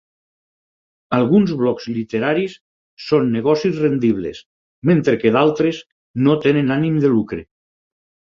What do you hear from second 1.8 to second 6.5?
literaris són negocis rendibles, mentre que d'altres, no